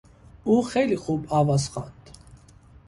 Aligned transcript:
او 0.43 0.63
خیلی 0.63 0.95
خوب 0.97 1.25
آواز 1.29 1.69
خواند. 1.69 2.09